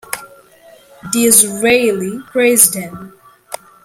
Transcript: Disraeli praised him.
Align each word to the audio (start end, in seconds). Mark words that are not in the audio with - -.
Disraeli 1.11 2.23
praised 2.31 2.73
him. 2.73 3.13